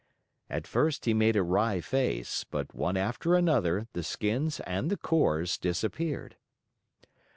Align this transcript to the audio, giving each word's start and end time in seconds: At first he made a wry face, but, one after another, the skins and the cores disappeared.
At 0.49 0.65
first 0.65 1.05
he 1.05 1.13
made 1.13 1.35
a 1.35 1.43
wry 1.43 1.79
face, 1.79 2.43
but, 2.49 2.73
one 2.73 2.97
after 2.97 3.35
another, 3.35 3.85
the 3.93 4.01
skins 4.01 4.59
and 4.61 4.89
the 4.89 4.97
cores 4.97 5.59
disappeared. 5.59 6.37